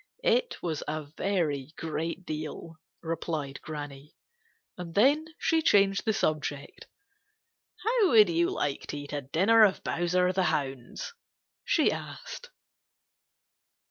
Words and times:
"It 0.23 0.63
was 0.63 0.81
a 0.87 1.03
very 1.15 1.73
great 1.77 2.25
deal," 2.25 2.75
replied 3.03 3.61
Granny. 3.61 4.15
And 4.75 4.95
then 4.95 5.25
she 5.37 5.61
changed 5.61 6.05
the 6.05 6.11
subject. 6.13 6.87
"How 7.83 8.09
would 8.09 8.27
you 8.27 8.49
like 8.49 8.87
to 8.87 8.97
eat 8.97 9.13
a 9.13 9.21
dinner 9.21 9.63
of 9.63 9.83
Bowser 9.83 10.33
the 10.33 10.45
Hound's?" 10.45 11.13
she 11.65 11.91
asked. 11.91 12.49